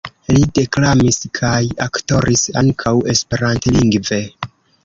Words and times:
Li 0.35 0.45
deklamis 0.59 1.19
kaj 1.41 1.59
aktoris 1.87 2.47
ankaŭ 2.63 2.97
Esperantlingve. 3.15 4.21